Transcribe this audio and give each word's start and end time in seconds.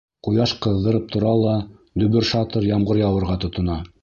Ҡояш 0.27 0.53
ҡыҙҙырып 0.65 1.11
тора 1.17 1.35
ла, 1.43 1.53
дөбөр-шатыр 2.05 2.69
ямғыр 2.71 3.05
яуырға 3.07 3.41
тотона. 3.47 3.83